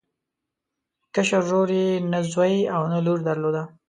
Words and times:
کشر 1.13 1.41
ورور 1.45 1.69
یې 1.81 1.87
نه 2.11 2.19
زوی 2.31 2.55
او 2.75 2.81
نه 2.93 2.99
لور 3.05 3.19
درلوده. 3.27 3.63